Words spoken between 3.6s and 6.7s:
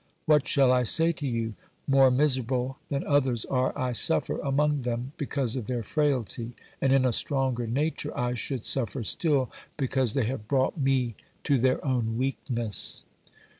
I suffer among them, because of their frailty,